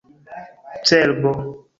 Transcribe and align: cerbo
cerbo 0.87 1.33